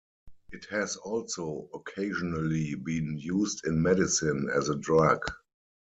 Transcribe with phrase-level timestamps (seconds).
[0.49, 5.21] It has also occasionally been used in medicine as a drug.